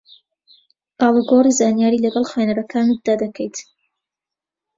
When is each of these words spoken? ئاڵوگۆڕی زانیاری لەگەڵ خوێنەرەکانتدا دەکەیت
ئاڵوگۆڕی 0.99 1.51
زانیاری 1.59 2.03
لەگەڵ 2.05 2.23
خوێنەرەکانتدا 2.29 3.13
دەکەیت 3.23 3.55